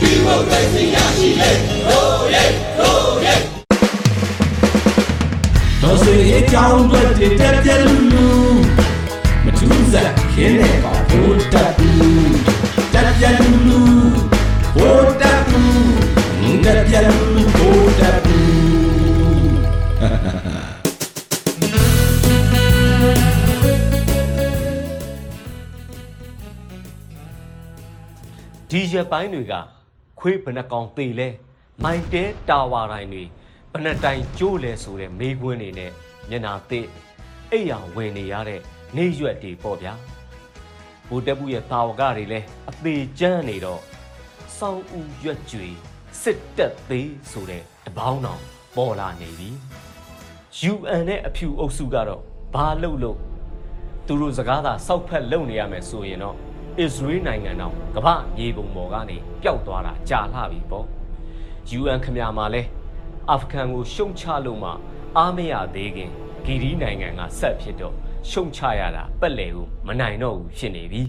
[0.00, 1.50] ဒီမိုကရေစီရရှိလေ
[1.88, 2.44] ရိုးရဲ
[2.78, 3.34] ရိုးရဲ
[5.82, 7.00] တော်စေအကြောင်းတွေ
[7.40, 8.26] တက်ပြက်လူလူ
[9.44, 12.34] မထူးစားခင်းနေပါဘိုးတက်ဘူး
[12.94, 13.80] တက်ပြက်လူလူ
[14.76, 18.50] ဘိုးတက်ဘူးတက်ပြက်လူလူဘိုးတက်ဘူး
[28.70, 29.54] ဒီရက်ပိုင်းတွေက
[30.20, 31.28] ခွေးဘယ်နှကောင်သေးလဲ
[31.84, 33.24] မိုင်တဲတာဝါတိုင်းတွေ
[33.72, 35.90] ဘယ်နှတိုင်ကျိုးလဲဆိုတဲ့မေးခွန်းတွေနဲ့
[36.30, 36.86] မျက်နာသေး
[37.50, 38.60] အိပ်ယာဝင်နေရတဲ့
[38.96, 39.92] နေရွက်တွေပေါ့ဗျာ
[41.08, 43.80] ဘူတက်ဘူးရဲ့တာဝကတွေလဲအသေးကျန်းနေတော့
[44.58, 45.66] စောင်းဥရွက်ကြွေ
[46.22, 48.40] စစ်တက်သေးဆိုတဲ့တပေါင်းတော်
[48.76, 49.50] ပေါ်လာနေပြီ
[50.72, 52.22] UN နဲ့အဖြူအုပ်စုကတော့
[52.54, 53.18] ဘာလုပ်လို့
[54.06, 56.36] သူတို့စကားသာစောက်ဖက်လုပ်နေရမယ်ဆိုရင်တော့
[56.78, 60.86] အစ္စရေးနိုင်ငံတော်ကမ္ဘာမြေပုံပေါ်ကနေပျောက်သွားတာကြာလှပြီပေါ့
[61.78, 62.62] UN ခမရမှာလဲ
[63.30, 64.70] အာဖဂန်ကိုရှုံချလို့မှ
[65.16, 66.10] အားမရသေးခင်
[66.44, 67.94] ဂီရီနိုင်ငံကဆက်ဖြစ်တော့
[68.30, 71.02] ရှုံချရတာပက်လေကိုမနိုင်တော့ဘူးဖြစ်နေပြီ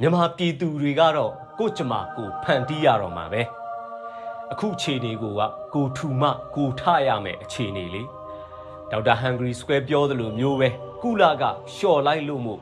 [0.00, 3.42] မြန်မာပြည်သူတွေကတော့ကိုယ့်ကြမ္မာကိုဖန်တီးရတော့မှာပဲ
[4.52, 5.42] အခုအခြေအနေကိုက
[5.74, 6.22] ကိုထူမ
[6.56, 8.02] ကိုထရမယ်အခြေအနေလေ
[8.90, 10.68] ဒေါက်တာဟန်ဂရီစကွဲပြောသလိုမျိုးပဲ
[11.02, 12.60] ကုလကလျှော်လိုက်လို့မို့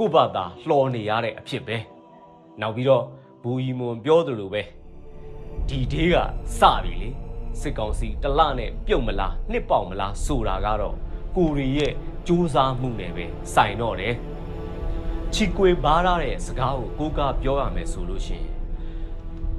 [0.00, 1.76] ကိုယ့်ဘာသာလှော်နေရတဲ့အဖြစ်ပဲ
[2.60, 3.04] နောက်ပြီးတော့
[3.42, 4.62] ဘူရီမွန်ပြောသလိုပဲ
[5.68, 6.16] ဒီဒေးက
[6.58, 7.08] စပြီလေ
[7.60, 10.96] စစ်ကောင်စီတလနဲ့ပြုတ်မလားနှစ်ပေါက်မလားဆိုတာကတော့
[11.36, 11.92] ကိုရီရဲ့
[12.26, 14.14] စူးစမ်းမှုနဲ့ပဲစိုင်တော့တယ်
[15.32, 18.54] ချီကွေဘားရတဲ့စကားကိုကိုကပြောရမယ်ဆိုလို့ရှိရင်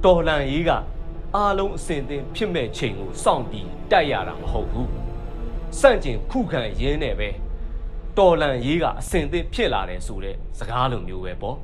[0.04, 0.70] တော်လန်ရေးက
[1.36, 4.90] အားလုံးအစင်သင်ဖြစ်မဲ့ချိန်ကိုစောင့်ပြီးတိုက်ရတာမဟုတ်ဘူး
[5.78, 7.28] စန့်ကျင်ခုခံရင်းနဲ့ပဲ
[8.18, 11.56] တော်လန်ရေးကအစင်သင်ဖြစ်လာတယ်ဆိုတဲ့စကားလိုမျိုးပဲပေါ့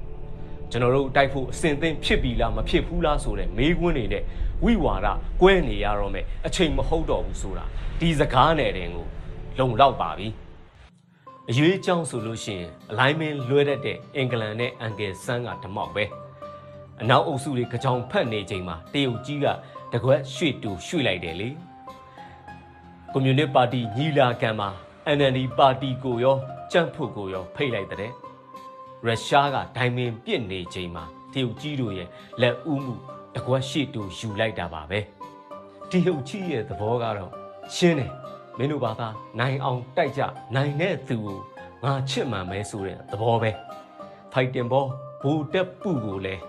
[0.71, 4.23] ကျွန်တော်တို့တိုက်ဖို့အစင်သင့်ဖြစ်ပြီလားမဖြစ်ဘူးလားဆိုတဲ့မေးခွန်းတွေနဲ့
[4.65, 5.07] ဝိဝါဒ
[5.43, 7.65] ကွဲနေရတော့မယ်အချိန်မဟုတ်တော့ဘူးဆိုတာ
[8.01, 9.07] ဒီစကားနယ်တင်ကို
[9.59, 10.29] လုံလောက်ပါပြီ
[11.51, 16.05] အရွေးကြောင်းဆိုလို့ရှိရင် alignment လွဲတတ်တဲ့အင်္ဂလန်နဲ့အန်ဂယ်ဆန်းကဓမောက်ပဲ
[17.01, 19.47] အနောက်အုပ်စုတွေကကြောင်ဖက်နေချိန်မှာတရုတ်ကြီးက
[19.93, 21.49] တကွက်ရွှေ့တူရွှေ့လိုက်တယ်လေ
[23.13, 24.69] ကွန်မြူနစ်ပါတီညီလာခံမှာ
[25.17, 26.37] NLD ပါတီကိုရော
[26.73, 28.13] ကြန့်ဖို့ကိုရောဖိတ်လိုက်တဲ့
[29.07, 32.09] ရုရှားကဒိုင်မင်ပြစ်နေချိန်မှာတရုတ်ကြီးတို့ရဲ့
[32.43, 32.95] လက်ဦးမှု
[33.35, 35.01] တကွက်ရှိတူယူလိုက်တာပါပဲ
[35.91, 37.33] တရုတ်ကြီးရဲ့သဘောကတော့
[37.75, 38.13] ရှင်းတယ်
[38.59, 39.09] မင်းတို့ဘာသာ
[39.39, 40.23] နိုင်အောင်တိုက်ကြ
[40.55, 41.39] နိုင်တဲ့သူကို
[41.85, 43.51] ငါချစ်မှန်မဲဆိုတဲ့သဘောပဲ
[44.33, 44.85] ဖိုက်တင်ဘော
[45.23, 46.43] ဘူတက်ပူကိုလည်း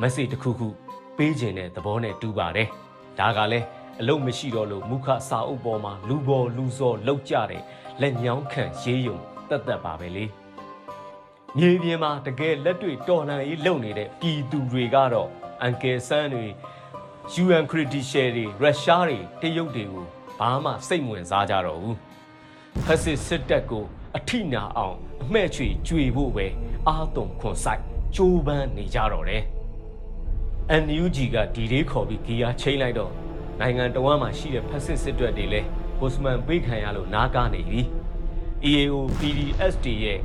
[0.00, 0.68] မက်ဆေ့တစ်ခုခု
[1.16, 2.68] ပေးခြင်းတဲ့သဘောနဲ့တူပါတယ်
[3.18, 3.66] ဒါကလည်း
[4.00, 7.62] အလုံးမရှိတော့လို့မုခစာအုပ်ပေါ်မှာလူပေါ်လူစောလောက်ကြတယ်
[8.00, 9.16] လက်ညောင်းခံရေးယုံ
[9.48, 10.24] တက်တက်ပါပဲလေ
[11.58, 15.28] မြေပြင်မှာတကယ်လက်တွေ့တော်လှန်ရေးလုပ်နေတဲ့ပြည်သူတွေကတော့
[15.62, 16.46] အန်ကယ်ဆန်းတွေ
[17.42, 20.04] UN credential တွေရုရှားတွေတရုတ်တွေကို
[20.38, 21.96] ဘာမှစိတ်ဝင်စားကြတော့ဘူး
[22.84, 23.84] ဖက်စစ်စစ်တပ်ကို
[24.16, 26.46] အထိနာအောင်အမှဲ့ချွေကြွေဖို့ပဲ
[26.88, 27.82] အာတုံခွန်ဆိုင်
[28.16, 29.42] ကြိုးပမ်းနေကြတော့တယ်
[30.84, 33.12] NUG ကဒီလေးခေါ်ပြီးဂီယာချိန်လိုက်တော့
[33.60, 35.68] နိုင်ငံတော်မှာရှိတဲ့ဖက်စစ်စစ်တပ်တွေလည်း
[35.98, 37.80] ပိုစမန်ပေးခံရလို့နားကားနေပြီ
[38.70, 40.18] EAO PDSD ရဲ့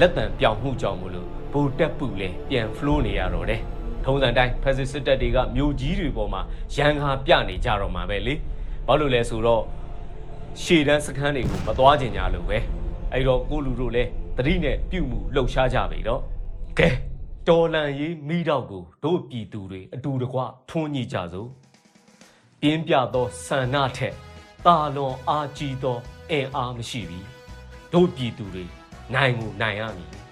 [0.00, 3.60] လက်တံပြောင်မှုကြောင့်မလို့ဗိုလ်တက်ပူလဲပြန် flow နေရတော့တယ်။
[4.04, 6.42] ထုံးစံတိုင်းဖက်စစ်စစ်တပ်တွေကမြို့ကြီးတွေပေါ်မှာ
[6.76, 8.34] ရန်ကာပြနေကြတော့မှာပဲလေ။
[8.86, 9.62] ဘာလို့လဲဆိုတော့
[10.62, 12.58] ရှေ့တန်းစခန်းတွေကိုမသွားကျင်ကြလို့ပဲ။
[13.12, 16.20] အဲ့တော့ကိုလူတို့လည်းတတိနဲ့ပြုတ်မှုလှုပ်ရှားကြပြီတော့။
[16.78, 16.88] ကဲ
[17.48, 20.38] တော်လန်ရေးမိတော့ကိုတို့ပြည်သူတွေအတူတကွ
[20.70, 21.48] ထွန်းညှိကြစို့။
[22.64, 24.14] ပြင်းပြသောဆန္ဒထက်
[24.66, 25.98] တာလွန်အားကြီးသော
[26.30, 27.20] အင်အားမရှိပြီ။
[27.92, 28.64] တို့ပြည်သူတွေ
[29.14, 30.31] နိုင်ကိုနိုင်ရမည်ရေတော်ဘုံအောင်ရမည်ရေတော်ဘုံအောင်ရမည